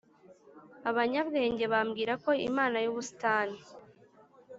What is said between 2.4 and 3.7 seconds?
imana yubusitani